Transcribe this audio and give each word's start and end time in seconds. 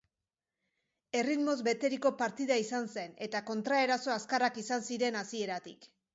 Erritmoz 1.19 1.55
beteriko 1.67 2.11
partida 2.21 2.57
izan 2.63 2.89
zen, 2.95 3.15
eta 3.27 3.43
kontraeraso 3.51 4.17
azkarrak 4.17 4.61
izan 4.65 4.89
ziren 4.91 5.21
hasieratik. 5.23 5.89